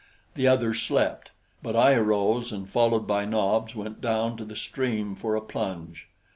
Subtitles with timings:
[0.33, 1.29] The others slept;
[1.61, 6.07] but I arose and followed by Nobs went down to the stream for a plunge.